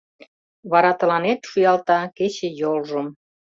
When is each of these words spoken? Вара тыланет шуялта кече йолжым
Вара 0.71 0.91
тыланет 0.99 1.39
шуялта 1.49 1.99
кече 2.17 2.49
йолжым 2.61 3.07